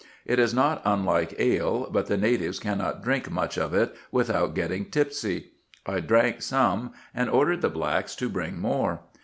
[0.25, 4.85] It is not unlike ale, but the natives cannot drink much of it without getting
[4.85, 5.51] tipsy.
[5.85, 9.01] I drank some, and ordered the blacks to bring more.